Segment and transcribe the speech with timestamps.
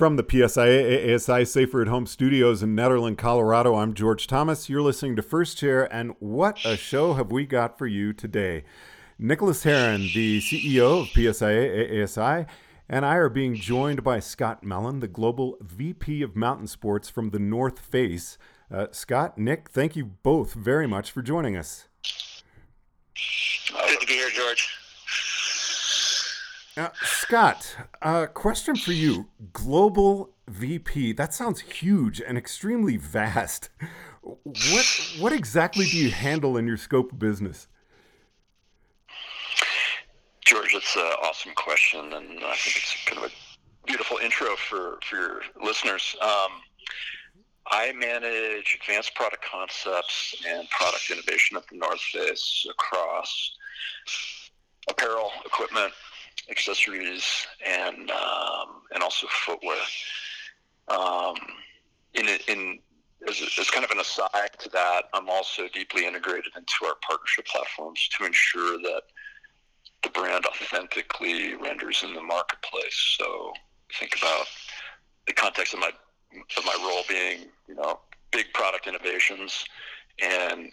[0.00, 4.66] From the PSIA ASI Safer at Home studios in Nederland, Colorado, I'm George Thomas.
[4.66, 8.64] You're listening to First Chair, and what a show have we got for you today.
[9.18, 12.46] Nicholas Herrin, the CEO of PSIA ASI,
[12.88, 17.28] and I are being joined by Scott Mellin, the Global VP of Mountain Sports from
[17.28, 18.38] the North Face.
[18.72, 21.88] Uh, Scott, Nick, thank you both very much for joining us.
[23.68, 24.79] Good to be here, George.
[26.76, 29.28] Uh, Scott, a question for you.
[29.52, 33.70] Global VP, that sounds huge and extremely vast.
[34.22, 37.66] What what exactly do you handle in your scope of business?
[40.44, 44.98] George, that's an awesome question, and I think it's kind of a beautiful intro for,
[45.08, 46.16] for your listeners.
[46.20, 46.60] Um,
[47.70, 53.52] I manage advanced product concepts and product innovation at the North Face across
[54.88, 55.92] apparel, equipment,
[56.50, 59.78] accessories and um, and also footwear.
[60.88, 61.36] Um,
[62.14, 62.78] in in
[63.28, 67.46] as, as kind of an aside to that, I'm also deeply integrated into our partnership
[67.46, 69.02] platforms to ensure that
[70.02, 73.16] the brand authentically renders in the marketplace.
[73.18, 73.52] So
[73.98, 74.46] think about
[75.26, 75.90] the context of my
[76.56, 78.00] of my role being, you know,
[78.30, 79.64] big product innovations
[80.22, 80.72] and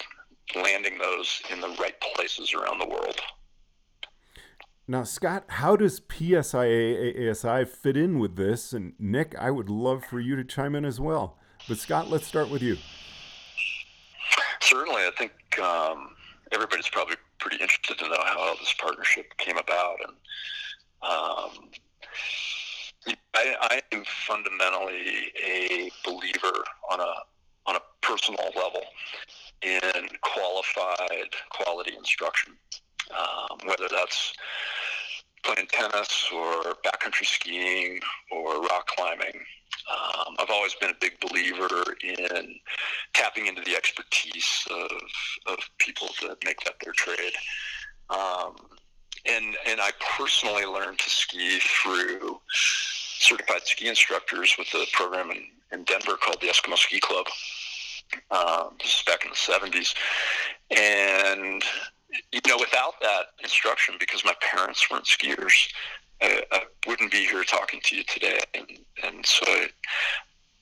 [0.56, 3.20] landing those in the right places around the world.
[4.90, 8.72] Now, Scott, how does PSIA ASI fit in with this?
[8.72, 11.38] And Nick, I would love for you to chime in as well.
[11.68, 12.78] But Scott, let's start with you.
[14.62, 16.12] Certainly, I think um,
[16.54, 20.16] everybody's probably pretty interested to know how this partnership came about, and
[21.02, 21.70] um,
[23.34, 27.14] I, I am fundamentally a believer on a
[27.66, 28.84] on a personal level
[29.62, 32.54] in qualified quality instruction
[33.12, 34.34] um, whether that's
[35.44, 38.00] playing tennis or backcountry skiing
[38.32, 39.42] or rock climbing.
[39.90, 42.56] Um, I've always been a big believer in
[43.14, 44.92] tapping into the expertise of,
[45.48, 47.34] of people that make that their trade.
[48.10, 48.56] Um,
[49.26, 55.44] and, and I personally learned to ski through certified ski instructors with a program in,
[55.72, 57.26] in Denver called the Eskimo Ski Club.
[58.32, 59.94] Um, this is back in the 70s.
[60.72, 61.64] And
[62.32, 65.68] you know, without that instruction, because my parents weren't skiers,
[66.22, 68.40] I, I wouldn't be here talking to you today.
[68.54, 68.66] And,
[69.04, 69.68] and so I,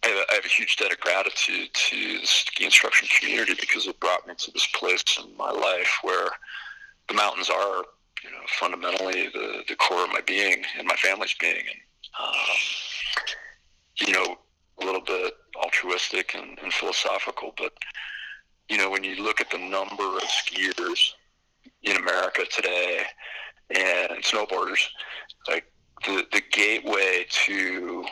[0.04, 3.56] I, have a, I have a huge debt of gratitude to the ski instruction community
[3.60, 6.30] because it brought me to this place in my life where
[7.08, 7.84] the mountains are,
[8.24, 11.56] you know, fundamentally the, the core of my being and my family's being.
[11.56, 12.36] And, um,
[14.02, 14.38] you know,
[14.82, 17.72] a little bit altruistic and, and philosophical, but
[18.68, 21.14] you know, when you look at the number of skiers
[21.84, 23.02] in America today
[23.70, 24.88] and snowboarders,
[25.48, 25.66] like
[26.06, 28.06] the, the gateway to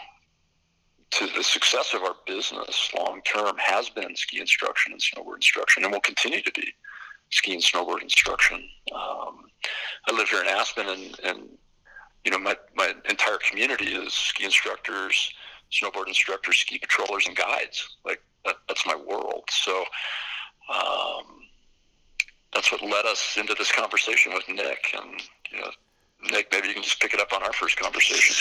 [1.12, 5.84] to the success of our business long term has been ski instruction and snowboard instruction,
[5.84, 6.74] and will continue to be
[7.30, 8.58] ski and snowboard instruction.
[8.94, 9.46] Um,
[10.08, 11.50] I live here in Aspen, and, and
[12.26, 15.32] you know my, my entire community is ski instructors,
[15.72, 17.98] snowboard instructors, ski patrollers, and guides.
[18.04, 19.44] Like that, that's my world.
[19.52, 19.84] So
[20.74, 21.43] um,
[22.54, 24.96] that's what led us into this conversation with Nick.
[24.98, 25.22] And
[25.52, 25.70] you know,
[26.32, 28.36] Nick, maybe you can just pick it up on our first conversation.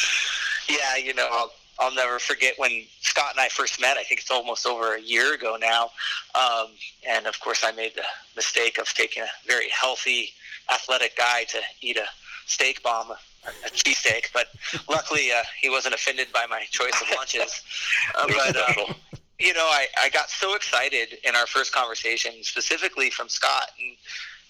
[0.69, 3.97] Yeah, you know, I'll, I'll never forget when Scott and I first met.
[3.97, 5.91] I think it's almost over a year ago now.
[6.35, 6.69] Um,
[7.09, 8.05] and of course, I made the
[8.37, 10.31] mistake of taking a very healthy,
[10.73, 12.07] athletic guy to eat a
[12.47, 14.27] steak bomb, a cheesesteak.
[14.33, 14.47] But
[14.89, 17.63] luckily, uh, he wasn't offended by my choice of lunches.
[18.15, 18.93] Uh, but uh,
[19.43, 23.97] you know, I, I got so excited in our first conversation, specifically from Scott, and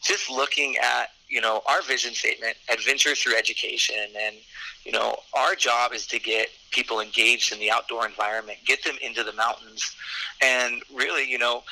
[0.03, 3.97] just looking at, you know, our vision statement, adventure through education.
[4.23, 4.37] And,
[4.85, 8.97] you know, our job is to get people engaged in the outdoor environment, get them
[9.01, 9.97] into the mountains.
[10.43, 11.63] And really, you know,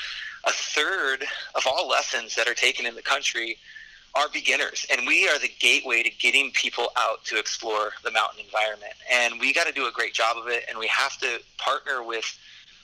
[0.46, 3.58] a third of all lessons that are taken in the country
[4.14, 8.44] are beginners and we are the gateway to getting people out to explore the mountain
[8.44, 11.38] environment and we got to do a great job of it and we have to
[11.58, 12.24] partner with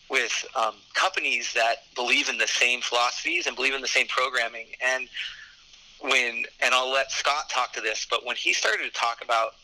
[0.08, 4.66] with um, companies that believe in the same philosophies and believe in the same programming.
[4.84, 5.08] And
[6.00, 9.54] when, and I'll let Scott talk to this, but when he started to talk about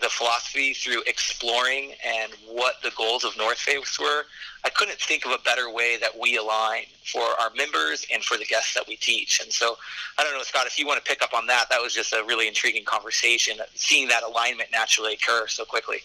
[0.00, 4.24] the philosophy through exploring and what the goals of North Face were,
[4.64, 8.36] I couldn't think of a better way that we align for our members and for
[8.36, 9.40] the guests that we teach.
[9.42, 9.76] And so,
[10.16, 12.12] I don't know, Scott, if you want to pick up on that, that was just
[12.12, 15.98] a really intriguing conversation, seeing that alignment naturally occur so quickly.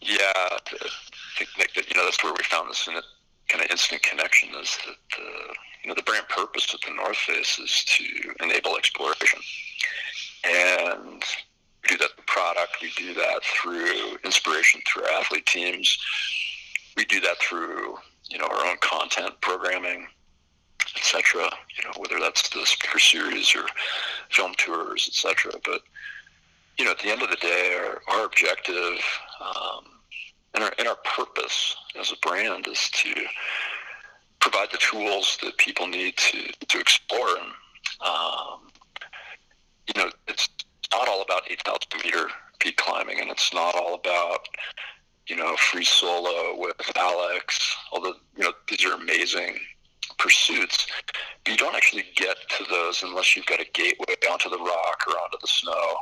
[0.00, 0.48] Yeah,
[1.36, 2.88] think Nick that you know that's where we found this
[3.48, 7.16] kind of instant connection is that the you know the brand purpose of the North
[7.16, 9.40] Face is to enable exploration,
[10.44, 11.22] and
[11.82, 12.78] we do that through product.
[12.82, 15.98] We do that through inspiration through our athlete teams.
[16.96, 17.96] We do that through
[18.28, 20.06] you know our own content programming,
[20.96, 21.50] etc.
[21.78, 23.66] You know whether that's the speaker series or
[24.30, 25.52] film tours, etc.
[25.64, 25.82] But
[26.78, 28.98] you know at the end of the day, our, our objective
[29.40, 29.84] um,
[30.54, 33.12] and our and our purpose as a brand is to
[34.40, 37.52] provide the tools that people need to to explore and
[38.04, 38.60] um,
[39.86, 40.48] you know it's
[40.92, 42.28] not all about 8,000 meter
[42.58, 44.48] peak climbing, and it's not all about
[45.28, 47.76] you know free solo with Alex.
[47.92, 49.58] Although you know these are amazing
[50.18, 50.86] pursuits,
[51.44, 55.02] but you don't actually get to those unless you've got a gateway onto the rock
[55.06, 55.96] or onto the snow,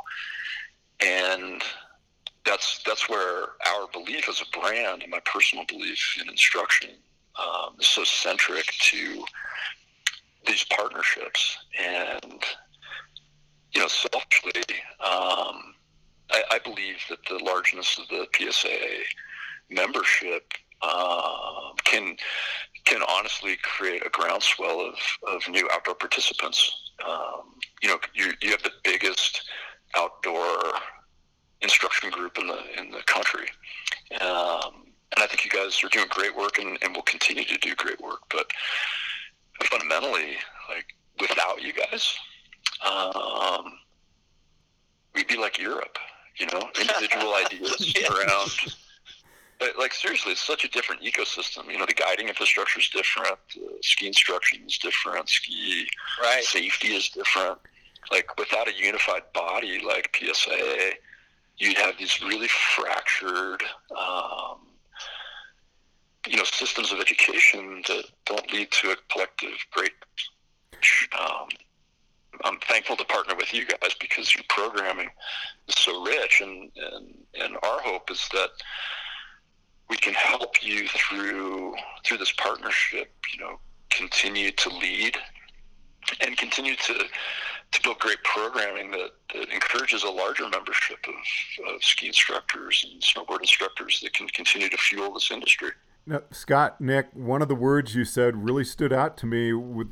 [1.01, 1.61] and
[2.45, 6.91] that's that's where our belief as a brand and my personal belief in instruction
[7.39, 9.25] um, is so centric to
[10.45, 12.43] these partnerships and
[13.75, 14.63] you know, selfishly,
[15.01, 15.75] um,
[16.31, 18.69] I, I, believe that the largeness of the PSA
[19.69, 22.15] membership uh, can
[22.85, 24.95] can honestly create a groundswell of,
[25.27, 26.91] of new outdoor participants.
[27.05, 29.41] Um, you know, you, you have the biggest
[29.97, 30.57] outdoor
[31.65, 33.47] instruction group in the in the country,
[34.21, 37.57] um, and I think you guys are doing great work and, and will continue to
[37.57, 38.21] do great work.
[38.29, 38.47] But
[39.63, 40.37] fundamentally,
[40.69, 40.85] like
[41.19, 42.15] without you guys,
[42.85, 43.79] um,
[45.13, 45.97] we'd be like Europe,
[46.37, 48.09] you know, individual ideas yes.
[48.09, 48.75] around.
[49.59, 51.71] But like seriously, it's such a different ecosystem.
[51.71, 55.87] You know, the guiding infrastructure is different, the ski instruction is different, ski
[56.21, 56.43] right.
[56.43, 57.57] safety is different.
[58.11, 60.91] Like without a unified body like PSA,
[61.57, 63.63] you'd have these really fractured,
[63.97, 64.59] um,
[66.27, 69.91] you know, systems of education that don't lead to a collective great
[71.19, 71.47] um,
[72.43, 75.09] I'm thankful to partner with you guys because your programming
[75.67, 78.49] is so rich, and and and our hope is that
[79.89, 83.13] we can help you through through this partnership.
[83.33, 83.59] You know,
[83.89, 85.17] continue to lead
[86.21, 87.05] and continue to
[87.75, 93.01] to build great programming that, that encourages a larger membership of, of ski instructors and
[93.01, 95.69] snowboard instructors that can continue to fuel this industry.
[96.07, 99.91] Now, Scott, Nick, one of the words you said really stood out to me with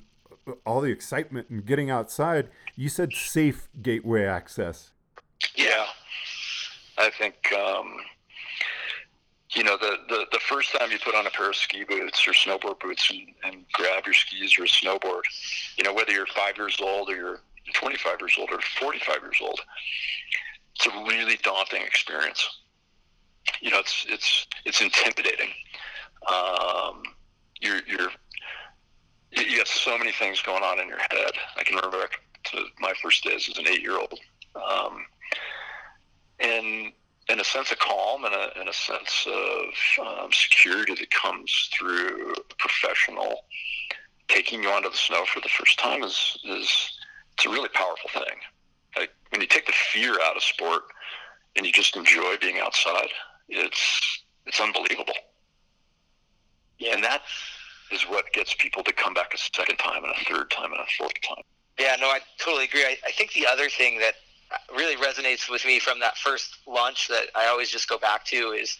[0.66, 4.92] all the excitement and getting outside, you said safe gateway access.
[5.56, 5.86] Yeah,
[6.98, 7.98] I think um,
[9.54, 12.28] you know the, the the first time you put on a pair of ski boots
[12.28, 15.22] or snowboard boots and, and grab your skis or a snowboard,
[15.78, 17.40] you know whether you're five years old or you're
[17.74, 19.60] 25 years old or 45 years old,
[20.76, 22.48] it's a really daunting experience.
[23.62, 25.50] You know, it's it's it's intimidating.
[26.28, 27.04] Um,
[27.62, 28.10] you're you're
[29.32, 31.32] you have so many things going on in your head.
[31.58, 32.08] I can remember
[32.46, 34.20] to my first days as an eight-year-old,
[34.56, 35.06] um,
[36.40, 36.92] and
[37.30, 41.70] and a sense of calm and a, and a sense of um, security that comes
[41.74, 43.46] through a professional
[44.28, 46.98] taking you onto the snow for the first time is is
[47.36, 48.38] it's a really powerful thing.
[48.98, 50.84] Like when you take the fear out of sport
[51.56, 53.10] and you just enjoy being outside,
[53.50, 55.14] it's it's unbelievable.
[56.78, 57.24] Yeah, and that's
[58.08, 60.86] what gets people to come back a second time and a third time and a
[60.98, 61.44] fourth time.
[61.80, 62.84] Yeah, no, I totally agree.
[62.84, 64.16] I, I think the other thing that
[64.76, 68.52] really resonates with me from that first launch that I always just go back to
[68.52, 68.78] is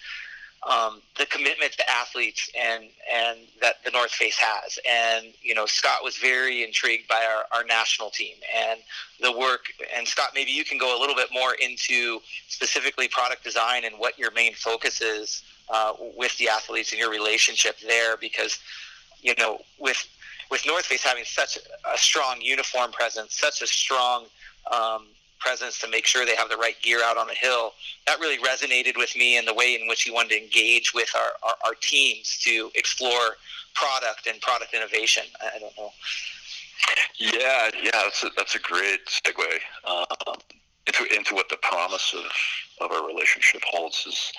[0.70, 4.80] um, the commitment to athletes and and that the North Face has.
[4.90, 8.80] And you know, Scott was very intrigued by our, our national team and
[9.20, 9.66] the work.
[9.96, 13.96] And Scott, maybe you can go a little bit more into specifically product design and
[13.98, 18.60] what your main focus is uh, with the athletes and your relationship there, because
[19.22, 20.06] you know, with
[20.52, 24.26] with North Face having such a strong uniform presence, such a strong
[24.72, 25.08] um,
[25.44, 27.74] presence to make sure they have the right gear out on the hill,
[28.08, 31.10] that really resonated with me in the way in which he wanted to engage with
[31.16, 33.36] our, our, our teams to explore
[33.74, 35.24] product and product innovation.
[35.42, 35.92] I don't know.
[37.18, 40.38] Yeah, yeah, that's a, that's a great segue um,
[40.88, 44.32] into into what the promise of, of our relationship holds is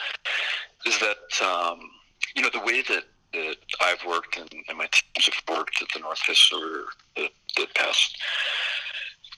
[0.87, 1.81] is that um,
[2.37, 5.89] you know the way that that I've worked and, and my teams have worked at
[5.93, 6.21] the North
[6.53, 6.85] over
[7.17, 8.17] the, the past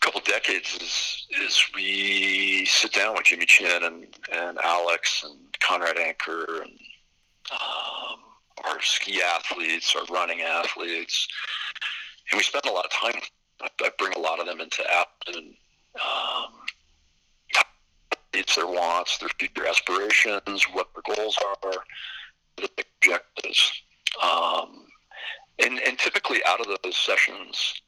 [0.06, 5.98] couple decades is is we sit down with Jimmy Chin and, and Alex and Conrad
[5.98, 6.78] Anker and
[7.50, 8.18] um,
[8.64, 11.26] our ski athletes, our running athletes,
[12.30, 13.20] and we spend a lot of time.
[13.60, 15.54] I, I bring a lot of them into app and
[15.96, 16.52] um,
[18.32, 21.72] it's their wants, their future aspirations, what their goals are,
[22.58, 23.72] the objectives.
[24.22, 24.84] Um,
[25.58, 27.80] and, and typically out of those sessions,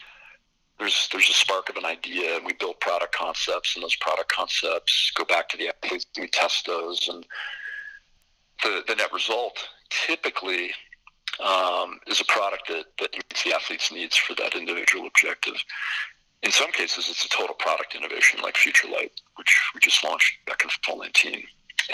[0.79, 4.31] there's there's a spark of an idea, and we build product concepts, and those product
[4.31, 7.27] concepts go back to the athletes, we test those, and
[8.63, 9.59] the the net result
[9.91, 10.71] typically
[11.45, 15.55] um, is a product that, that meets the athlete's needs for that individual objective.
[16.43, 20.35] In some cases, it's a total product innovation, like Future Light, which we just launched
[20.47, 21.43] back in fall 19.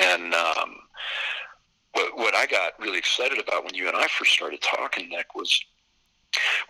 [0.01, 0.77] And um,
[1.93, 5.35] what, what I got really excited about when you and I first started talking, Nick,
[5.35, 5.65] was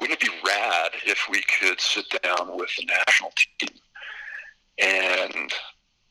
[0.01, 3.79] wouldn't it be rad if we could sit down with the national team
[4.79, 5.53] and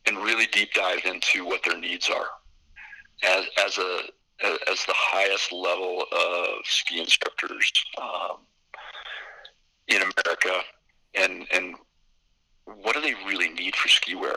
[0.06, 2.28] and really deep dive into what their needs are
[3.24, 4.02] as as a
[4.70, 7.72] as the highest level of ski instructors
[8.02, 8.38] um,
[9.88, 10.62] in America,
[11.16, 11.76] and and
[12.66, 14.36] what do they really need for ski wear,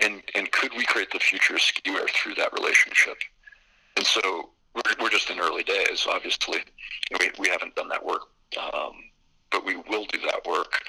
[0.00, 3.16] and and could we create the future of ski wear through that relationship?
[3.96, 6.60] And so we're, we're just in early days, obviously.
[7.20, 8.22] We, we haven't done that work,
[8.58, 8.92] um,
[9.50, 10.82] but we will do that work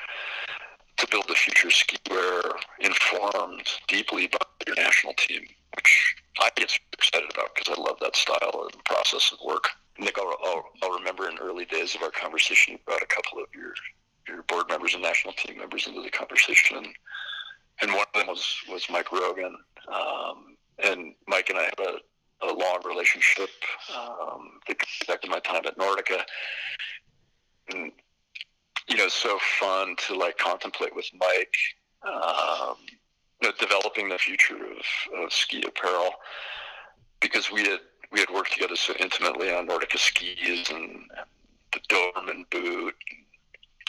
[0.98, 2.42] to build the future ski wear
[2.80, 5.42] informed deeply by your national team,
[5.76, 9.70] which I get excited about because I love that style and process of work.
[10.00, 13.40] Nick, I'll, I'll, I'll, remember in early days of our conversation, you brought a couple
[13.40, 13.74] of your
[14.28, 16.94] your board members and national team members into the conversation,
[17.82, 19.56] and one of them was was Mike Rogan,
[19.94, 23.50] um, and Mike and I have a, a long relationship.
[23.96, 26.24] Um, that goes back to my time at Nordica,
[27.70, 31.56] you know, so fun to like contemplate with Mike.
[32.06, 32.76] Um,
[33.42, 36.12] you know, developing the future of, of ski apparel
[37.22, 37.80] because we had
[38.12, 41.10] we had worked together so intimately on Nordica skis and,
[41.74, 42.96] the Dobermann boot.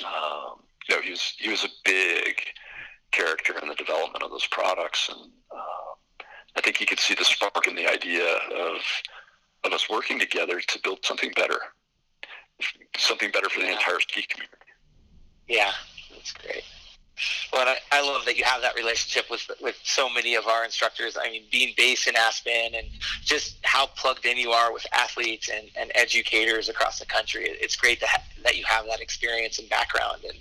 [0.05, 2.41] Um, you know, he was he was a big
[3.13, 6.25] character in the development of those products, and uh,
[6.57, 8.81] I think he could see the spark in the idea of
[9.65, 11.59] of us working together to build something better,
[12.97, 14.57] something better for the entire ski community.
[15.49, 15.73] Yeah,
[16.11, 16.65] that's great.
[17.53, 20.65] Well, I, I love that you have that relationship with with so many of our
[20.65, 21.17] instructors.
[21.21, 22.89] I mean, being based in Aspen and
[23.23, 27.45] just how plugged in you are with athletes and, and educators across the country.
[27.47, 30.39] It's great to ha- that you have that experience and background, and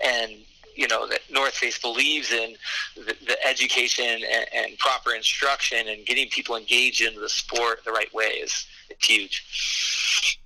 [0.00, 0.42] and
[0.76, 2.54] you know that North Face believes in
[2.94, 7.92] the, the education and, and, proper instruction and getting people engaged in the sport the
[7.92, 10.38] right way is it's huge.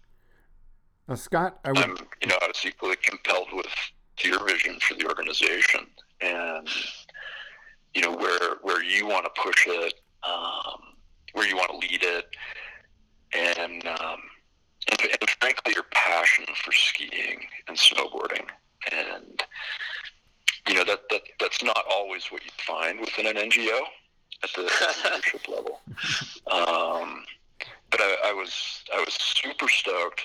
[1.09, 1.79] Now, Scott, I would...
[1.79, 3.67] I'm you know I was equally compelled with
[4.23, 5.87] your vision for the organization
[6.21, 6.69] and
[7.95, 9.95] you know where where you want to push it,
[10.25, 10.81] um,
[11.33, 12.27] where you want to lead it,
[13.33, 14.19] and, um,
[14.91, 18.47] and, and frankly your passion for skiing and snowboarding
[18.93, 19.43] and
[20.69, 23.81] you know that, that that's not always what you find within an NGO
[24.43, 25.81] at the leadership level.
[26.47, 27.25] Um,
[27.91, 30.23] but I, I, was I was super stoked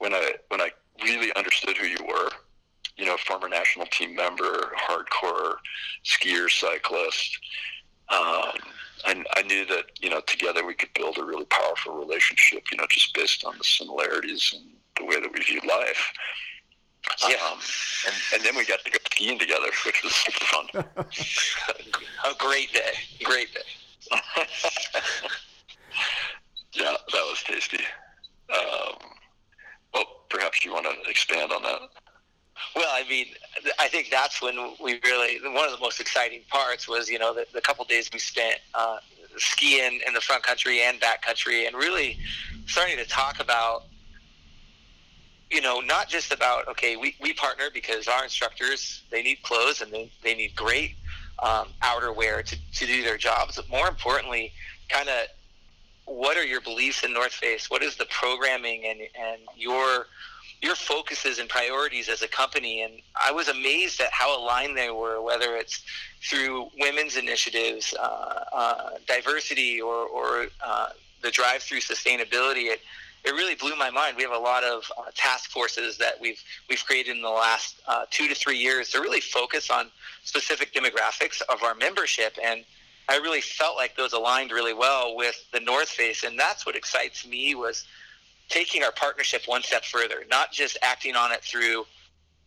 [0.00, 0.70] when I when I
[1.02, 2.30] really understood who you were
[3.00, 5.54] you know, former national team member, hardcore
[6.04, 7.38] skier, cyclist.
[8.10, 8.58] Um,
[9.06, 12.76] I, I knew that, you know, together we could build a really powerful relationship, you
[12.76, 14.64] know, just based on the similarities and
[14.98, 16.12] the way that we view life.
[17.26, 17.36] Yeah.
[17.50, 17.58] Um,
[18.06, 20.66] and, and then we got to go skiing together, which was super fun.
[22.30, 22.92] a great day.
[23.24, 23.60] Great day.
[26.74, 27.82] yeah, that was tasty.
[28.50, 28.96] Um,
[30.30, 31.80] perhaps you want to expand on that.
[32.76, 33.26] Well, I mean,
[33.78, 37.34] I think that's when we really one of the most exciting parts was you know
[37.34, 38.98] the, the couple days we spent uh,
[39.36, 42.18] skiing in the front country and back country, and really
[42.66, 43.84] starting to talk about
[45.50, 49.80] you know not just about okay we, we partner because our instructors they need clothes
[49.80, 50.94] and they, they need great
[51.42, 54.52] um, outerwear to, to do their jobs, but more importantly,
[54.88, 55.26] kind of
[56.10, 57.70] what are your beliefs in North Face?
[57.70, 60.06] What is the programming and and your
[60.62, 62.82] your focuses and priorities as a company.
[62.82, 65.82] And I was amazed at how aligned they were, whether it's
[66.22, 70.90] through women's initiatives, uh, uh, diversity, or, or uh,
[71.22, 72.66] the drive through sustainability.
[72.66, 72.80] It,
[73.24, 74.16] it really blew my mind.
[74.16, 77.80] We have a lot of uh, task forces that we've we've created in the last
[77.86, 79.90] uh, two to three years to really focus on
[80.24, 82.64] specific demographics of our membership and.
[83.08, 86.76] I really felt like those aligned really well with the North Face, and that's what
[86.76, 87.84] excites me was
[88.48, 91.86] taking our partnership one step further, not just acting on it through,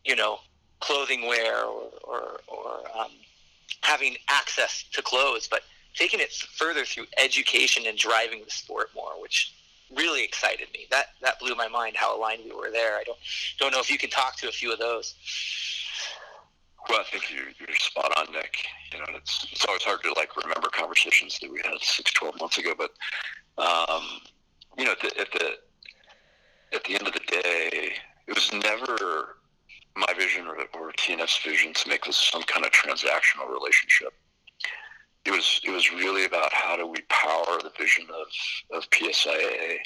[0.06, 0.40] you know,
[0.80, 3.12] clothing wear or, or, or um,
[3.82, 5.62] having access to clothes, but
[5.96, 9.54] taking it further through education and driving the sport more, which
[9.96, 10.88] really excited me.
[10.90, 12.98] That that blew my mind how aligned we were there.
[12.98, 13.18] I don't
[13.60, 15.16] don't know if you can talk to a few of those.
[16.90, 18.66] Well, I think you're, you're spot on, Nick.
[18.92, 22.40] You know, it's it's always hard to like remember conversations that we had six, 12
[22.40, 22.92] months ago, but
[23.58, 24.04] um,
[24.78, 25.52] you know, at the, at the
[26.74, 27.94] at the end of the day,
[28.28, 29.38] it was never
[29.96, 34.14] my vision or, or TNF's vision to make this some kind of transactional relationship.
[35.26, 39.78] It was it was really about how do we power the vision of, of PSIA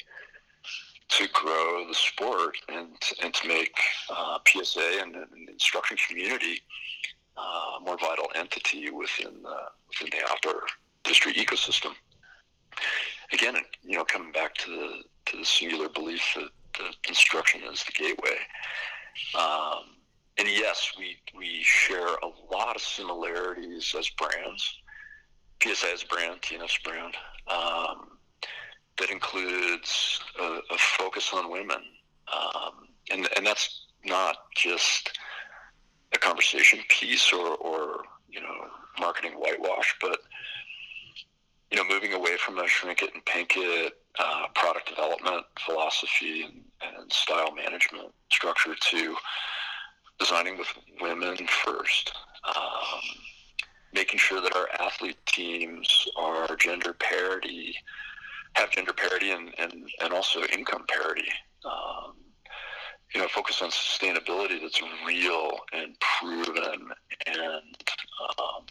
[1.08, 2.88] to grow the sport and
[3.22, 3.76] and to make
[4.10, 6.60] uh, PSA and, and, the instruction community
[7.36, 9.56] uh, a more vital entity within the,
[9.88, 10.62] within the outdoor
[11.04, 11.92] industry ecosystem.
[13.32, 17.84] Again, you know, coming back to the to the singular belief that the instruction is
[17.84, 18.38] the gateway.
[19.38, 19.96] Um,
[20.38, 24.78] and yes, we we share a lot of similarities as brands.
[25.62, 27.14] PSA as brand, TNF's brand.
[27.48, 28.17] Um,
[28.98, 31.82] that includes a, a, focus on women,
[32.32, 35.18] um, and and that's not just
[36.14, 38.66] a conversation piece or, or you know
[38.98, 40.18] marketing whitewash, but
[41.70, 46.42] you know moving away from a shrink it and pink it uh, product development philosophy
[46.42, 46.62] and,
[46.98, 49.14] and style management structure to
[50.18, 50.68] designing with
[51.00, 52.12] women first.
[52.44, 53.00] Um,
[53.92, 57.74] making sure that our athlete teams are gender parity,
[58.58, 59.72] have gender parity and, and,
[60.02, 61.28] and also income parity.
[61.64, 62.14] Um,
[63.14, 66.90] you know, focus on sustainability that's real and proven
[67.26, 67.76] and
[68.38, 68.66] um,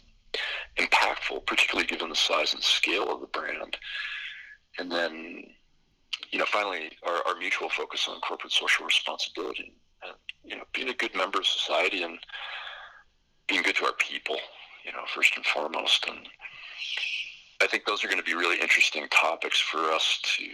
[0.76, 3.76] impactful, particularly given the size and scale of the brand.
[4.78, 5.42] And then,
[6.30, 10.12] you know, finally, our, our mutual focus on corporate social responsibility and,
[10.44, 12.18] you know, being a good member of society and
[13.48, 14.36] being good to our people,
[14.84, 16.06] you know, first and foremost.
[16.08, 16.18] And
[17.60, 20.48] I think those are going to be really interesting topics for us to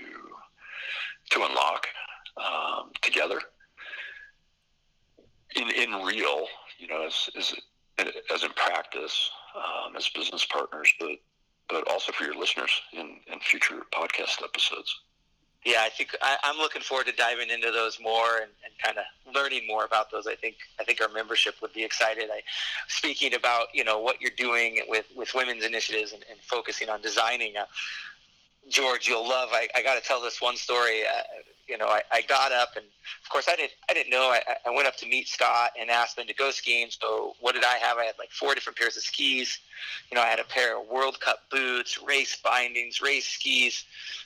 [1.30, 1.86] to unlock
[2.36, 3.40] um, together.
[5.56, 6.46] In in real,
[6.78, 7.54] you know, as as,
[8.32, 11.10] as in practice, um, as business partners, but
[11.68, 14.94] but also for your listeners in, in future podcast episodes
[15.64, 18.98] yeah, I think I, am looking forward to diving into those more and, and kind
[18.98, 20.26] of learning more about those.
[20.26, 22.28] I think I think our membership would be excited.
[22.30, 22.42] I,
[22.88, 27.00] speaking about you know what you're doing with with women's initiatives and, and focusing on
[27.00, 27.56] designing.
[27.56, 27.64] Uh,
[28.68, 29.50] George, you'll love.
[29.52, 31.02] I, I got to tell this one story.
[31.02, 31.22] Uh,
[31.68, 34.30] you know, I, I got up and of course I didn't I didn't know.
[34.30, 36.88] I, I went up to meet Scott and asked him to go skiing.
[36.90, 37.98] So what did I have?
[37.98, 39.58] I had like four different pairs of skis.
[40.10, 43.84] You know, I had a pair of World Cup boots, race bindings, race skis,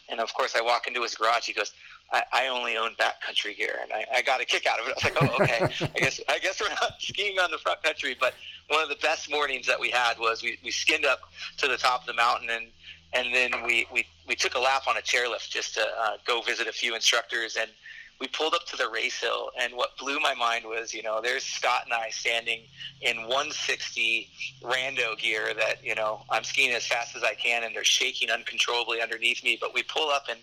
[0.09, 1.46] and of course I walk into his garage.
[1.46, 1.72] He goes,
[2.11, 4.94] I, I only own backcountry gear, and I, I got a kick out of it.
[5.05, 5.90] I was like, oh, okay.
[5.96, 8.35] I guess I guess we're not skiing on the front country, but
[8.68, 11.20] one of the best mornings that we had was we, we skinned up
[11.59, 12.66] to the top of the mountain and
[13.12, 16.42] and then we, we, we took a lap on a chairlift just to uh, go
[16.42, 17.57] visit a few instructors.
[17.57, 17.71] And
[18.20, 21.20] we pulled up to the race hill and what blew my mind was you know
[21.22, 22.61] there's scott and i standing
[23.00, 24.28] in 160
[24.62, 28.31] rando gear that you know i'm skiing as fast as i can and they're shaking
[28.31, 29.59] uncontrollably underneath me.
[29.61, 30.38] But we pull up and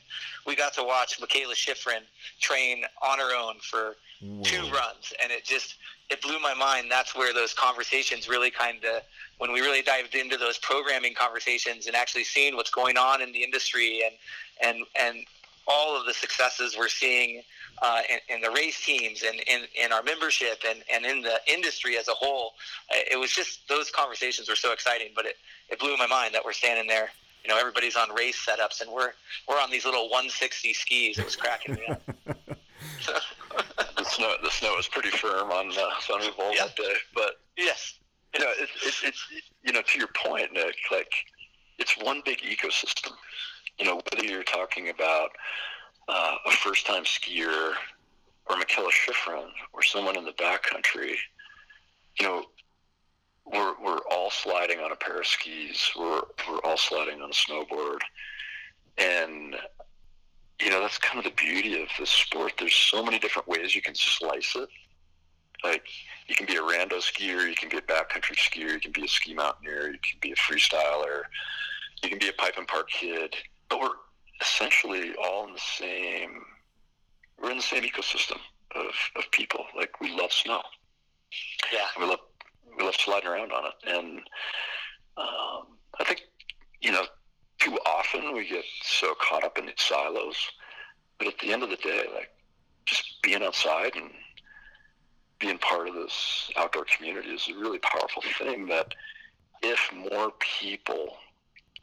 [0.46, 2.02] we got to watch mikaela shiffrin
[2.40, 4.44] train on her own for Whoa.
[4.44, 5.14] two runs.
[5.22, 5.76] And it just
[6.10, 6.88] it blew my mind.
[6.90, 9.02] That's where those conversations really kind of
[9.38, 13.32] when we really dived into those programming conversations and actually seeing what's going on in
[13.32, 14.16] the industry and
[14.62, 15.26] and and
[15.68, 17.42] all of the successes we're seeing
[17.82, 21.40] uh, in, in, the race teams and in, in our membership and, and in the
[21.48, 22.54] industry as a whole.
[22.92, 25.36] Uh, it was just those conversations were so exciting, but it,
[25.70, 27.10] it blew my mind that we're standing there.
[27.44, 29.12] You know, everybody's on race setups and we're
[29.48, 31.20] we're on these little 160 skis.
[31.20, 32.02] It was cracking me up.
[33.98, 38.00] the snow the snow was pretty firm on uh, Sunny Bowl that day, but yes,
[38.34, 39.26] you know, it, it, it's
[39.64, 40.76] you know to your point, Nick.
[40.92, 41.12] Like
[41.78, 43.12] it's one big ecosystem.
[43.78, 45.32] You know, whether you're talking about
[46.08, 47.74] uh, a first-time skier
[48.48, 51.16] or Mikaela Shiffrin or someone in the backcountry,
[52.20, 52.46] you know,
[53.46, 55.92] we're we're all sliding on a pair of skis.
[55.98, 58.00] We're we're all sliding on a snowboard,
[58.98, 59.56] and
[60.62, 62.54] you know that's kind of the beauty of this sport.
[62.58, 64.70] There's so many different ways you can slice it.
[65.64, 65.84] Like
[66.28, 69.06] you can be a rando skier, you can be a backcountry skier, you can be
[69.06, 71.24] a ski mountaineer, you can be a freestyler,
[72.04, 73.34] you can be a pipe and park kid.
[73.70, 73.90] But we're
[74.42, 76.42] essentially all in the same.
[77.42, 78.38] We're in the same ecosystem
[78.76, 79.66] of, of people.
[79.76, 80.62] Like we love snow.
[81.74, 81.88] Yeah.
[82.00, 82.20] We love
[82.78, 84.18] we love sliding around on it, and
[85.18, 86.24] um, I think
[86.82, 87.04] you know
[87.60, 90.36] too often we get so caught up in its silos.
[91.18, 92.32] But at the end of the day, like
[92.86, 94.12] just being outside and
[95.40, 98.94] being part of this outdoor community is a really powerful thing that
[99.62, 101.18] if more people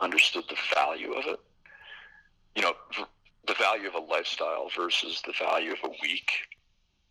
[0.01, 1.41] understood the value of it,
[2.55, 2.73] you know,
[3.47, 6.31] the value of a lifestyle versus the value of a week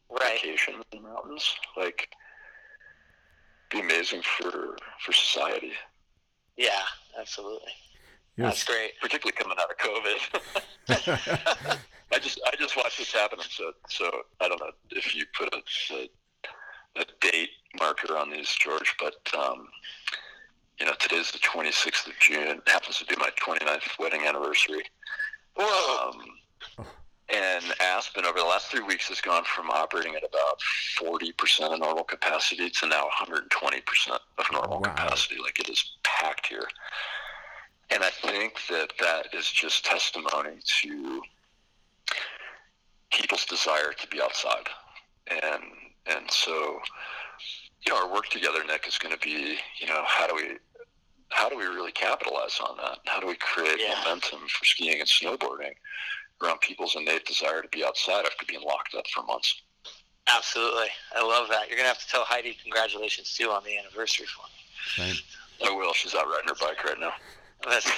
[0.09, 0.39] right.
[0.41, 2.09] vacation in the mountains, like,
[3.69, 4.75] be amazing for
[5.05, 5.71] for society.
[6.57, 6.83] Yeah,
[7.19, 7.71] absolutely.
[8.37, 8.47] Yes.
[8.47, 8.91] That's great.
[9.01, 10.19] Particularly coming out of COVID.
[12.13, 13.39] I just I just watched this happen.
[13.39, 15.61] and So so I don't know if you put a,
[15.95, 16.09] a
[16.97, 17.49] a date
[17.79, 19.67] marker on these, George, but um,
[20.79, 22.47] you know, today's the 26th of June.
[22.47, 24.83] It happens to be my 29th wedding anniversary.
[25.57, 26.85] Um,
[27.29, 30.59] and Aspen over the last three weeks has gone from operating at about
[30.99, 34.89] 40% of normal capacity to now 120% of normal Wow.
[34.89, 35.37] capacity.
[35.41, 36.67] Like it is packed here.
[37.89, 41.21] And I think that that is just testimony to
[43.11, 44.67] people's desire to be outside.
[45.29, 45.63] And,
[46.05, 46.79] and so,
[47.85, 50.57] you know, our work together, Nick, is going to be, you know, how do we,
[51.31, 52.99] how do we really capitalize on that?
[53.05, 53.95] How do we create Yeah.
[54.03, 55.75] momentum for skiing and snowboarding
[56.41, 59.61] around people's innate desire to be outside after being locked up for months?
[60.27, 60.87] Absolutely.
[61.15, 61.67] I love that.
[61.67, 65.13] You're going to have to tell Heidi congratulations too on the anniversary for me.
[65.13, 65.15] Same.
[65.67, 65.93] I will.
[65.93, 67.13] She's out riding her bike right now.
[67.67, 67.85] That's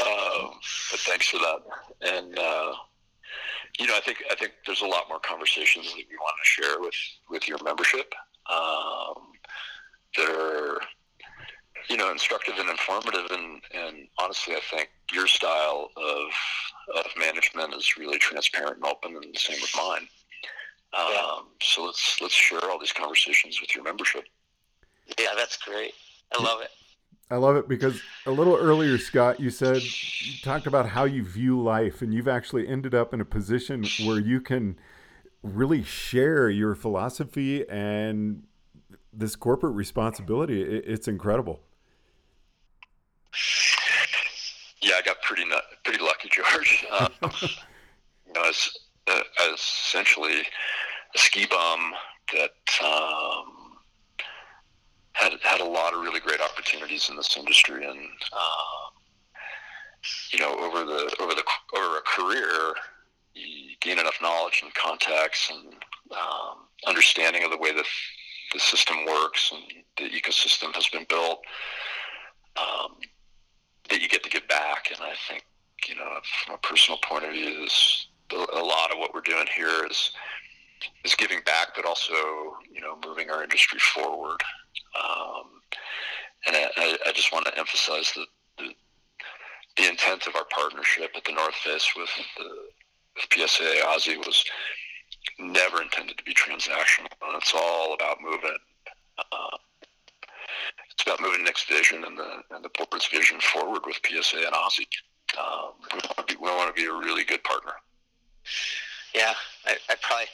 [0.00, 0.50] um,
[0.90, 1.58] but thanks for that.
[2.02, 2.72] And uh,
[3.78, 6.44] you know, I think I think there's a lot more conversations that we want to
[6.44, 6.94] share with
[7.28, 8.14] with your membership.
[8.50, 9.32] Um,
[10.16, 10.80] that are
[11.88, 17.74] you know instructive and informative, and and honestly, I think your style of of management
[17.74, 20.08] is really transparent and open, and the same with mine.
[20.96, 21.38] Um, Yeah.
[21.62, 24.24] So let's let's share all these conversations with your membership.
[25.18, 25.92] yeah, that's great.
[26.36, 26.70] I love it.
[27.28, 31.24] I love it because a little earlier, Scott, you said you talked about how you
[31.24, 34.78] view life, and you've actually ended up in a position where you can
[35.42, 38.44] really share your philosophy and
[39.16, 40.62] this corporate responsibility.
[40.62, 41.60] It, it's incredible.
[44.82, 46.86] Yeah, I got pretty nut, pretty lucky, George.
[46.98, 47.08] Um,
[48.26, 50.40] you know, I was, uh, I was essentially
[51.14, 51.92] a ski bum
[52.32, 53.78] that um,
[55.12, 58.92] had had a lot of really great opportunities in this industry, and um,
[60.32, 61.44] you know, over the over the
[61.76, 62.74] over a career,
[63.34, 65.74] you gain enough knowledge and contacts and
[66.12, 67.84] um, understanding of the way that
[68.52, 69.62] the system works and
[69.96, 71.40] the ecosystem has been built.
[72.56, 72.96] Um,
[73.90, 74.88] that you get to give back.
[74.90, 75.44] And I think,
[75.88, 79.46] you know, from a personal point of view, this, a lot of what we're doing
[79.54, 80.10] here is
[81.04, 82.12] is giving back, but also,
[82.70, 84.38] you know, moving our industry forward.
[84.98, 85.44] Um,
[86.46, 88.26] and I, I- just want to emphasize that
[88.58, 88.70] the,
[89.76, 92.50] the intent of our partnership at the North Face with the
[93.16, 94.44] with PSA Aussie was
[95.38, 97.08] never intended to be transactional.
[97.36, 98.56] It's all about moving.
[99.18, 99.56] Uh,
[100.90, 104.54] it's about moving Nick's vision and the and the board's vision forward with PSA and
[104.54, 104.86] Aussie.
[105.38, 105.72] Um,
[106.28, 107.72] we want to be a really good partner.
[109.14, 110.26] Yeah, I, I probably,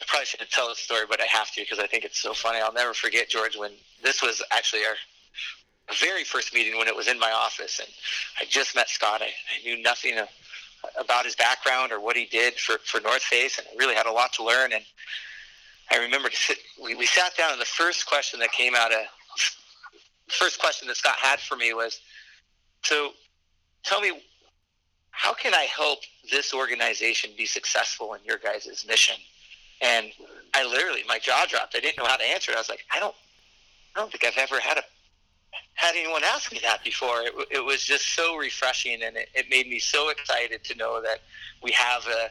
[0.00, 2.34] I probably shouldn't tell this story, but I have to because I think it's so
[2.34, 2.60] funny.
[2.60, 4.94] I'll never forget George when this was actually our
[6.00, 7.88] very first meeting when it was in my office, and
[8.40, 9.22] I just met Scott.
[9.22, 10.28] I, I knew nothing of,
[10.98, 14.12] about his background or what he did for for North Face, and really had a
[14.12, 14.72] lot to learn.
[14.72, 14.84] And
[15.90, 19.00] I remember sit, we we sat down, and the first question that came out of
[20.28, 22.00] first question that Scott had for me was,
[22.82, 23.12] so
[23.84, 24.20] tell me
[25.10, 29.16] how can I help this organization be successful in your guys' mission?
[29.80, 30.08] And
[30.54, 31.74] I literally, my jaw dropped.
[31.74, 32.52] I didn't know how to answer.
[32.54, 33.14] I was like, I don't,
[33.94, 34.82] I don't think I've ever had a
[35.74, 37.22] had anyone ask me that before.
[37.22, 41.00] It, it was just so refreshing, and it, it made me so excited to know
[41.02, 41.20] that
[41.62, 42.30] we have a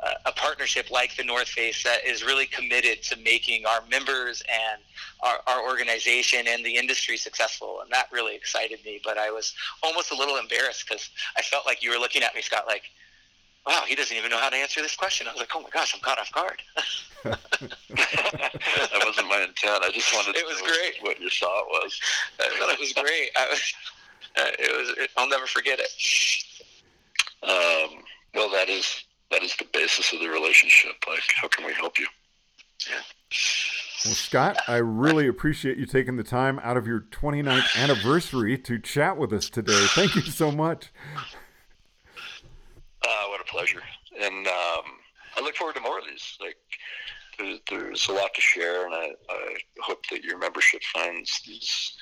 [0.00, 4.42] a- a partnership like the North Face that is really committed to making our members
[4.50, 4.82] and
[5.20, 9.00] our, our organization and the industry successful, and that really excited me.
[9.04, 12.34] But I was almost a little embarrassed because I felt like you were looking at
[12.34, 12.82] me, Scott, like,
[13.66, 15.26] wow, he doesn't even know how to answer this question.
[15.26, 16.60] I was like, oh my gosh, I'm caught off guard.
[17.24, 19.82] that wasn't my intent.
[19.84, 20.94] I just wanted to It was know great.
[21.00, 21.98] what your thought was.
[22.40, 23.30] I thought it was great.
[23.36, 23.74] I was,
[24.36, 24.88] uh, it was.
[24.98, 25.88] It, I'll never forget it.
[27.42, 28.02] Um,
[28.34, 30.92] well, that is that is the basis of the relationship.
[31.08, 32.06] Like, how can we help you?
[32.88, 33.00] Yeah.
[34.04, 38.78] Well, Scott, I really appreciate you taking the time out of your 29th anniversary to
[38.78, 39.86] chat with us today.
[39.94, 40.92] Thank you so much.
[43.64, 44.26] What a pleasure.
[44.26, 44.84] And um,
[45.36, 46.36] I look forward to more of these.
[46.40, 46.56] Like,
[47.38, 51.96] there, there's a lot to share, and I, I hope that your membership finds these,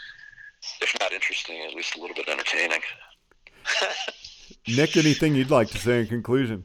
[0.80, 2.80] if not interesting, at least a little bit entertaining.
[4.68, 6.64] Nick, anything you'd like to say in conclusion?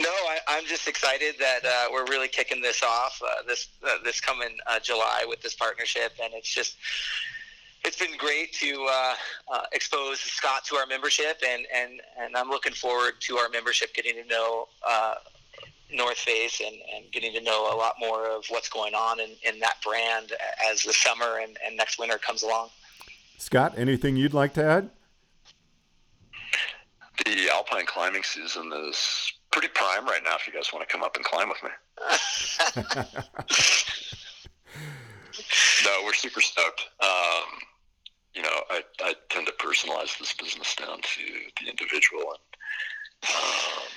[0.00, 3.96] No, I, I'm just excited that uh, we're really kicking this off uh, this uh,
[4.02, 6.76] this coming uh, July with this partnership, and it's just
[7.84, 9.14] it's been great to uh,
[9.52, 13.94] uh, expose Scott to our membership, and, and, and I'm looking forward to our membership
[13.94, 15.14] getting to know uh,
[15.92, 19.30] North Face and, and getting to know a lot more of what's going on in,
[19.46, 20.32] in that brand
[20.70, 22.68] as the summer and, and next winter comes along.
[23.38, 24.90] Scott, anything you'd like to add?
[27.24, 31.02] The alpine climbing season is pretty prime right now if you guys want to come
[31.02, 31.70] up and climb with me.
[35.88, 36.88] no, we're super stoked.
[37.00, 37.58] Um,
[38.34, 41.22] you know, I, I tend to personalize this business down to
[41.60, 42.34] the individual.
[42.34, 43.88] And, um,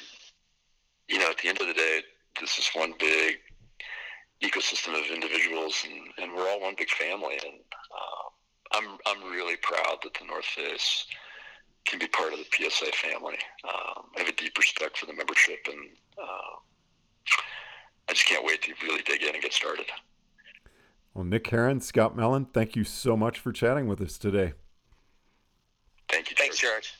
[1.08, 2.02] you know, at the end of the day,
[2.40, 3.38] this is one big
[4.42, 7.40] ecosystem of individuals, and, and we're all one big family.
[7.44, 7.60] And
[7.92, 11.06] uh, I'm, I'm really proud that the North Face
[11.86, 13.38] can be part of the PSA family.
[13.66, 16.56] Um, I have a deep respect for the membership, and uh,
[18.10, 19.88] I just can't wait to really dig in and get started.
[21.14, 24.54] Well, Nick Herrin, Scott Mellin, thank you so much for chatting with us today.
[26.10, 26.36] Thank you.
[26.36, 26.40] George.
[26.40, 26.94] Thanks, George.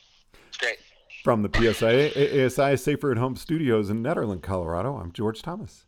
[0.48, 0.78] It's great.
[1.24, 5.86] From the PSIA ASI Safer at Home Studios in Nederland, Colorado, I'm George Thomas.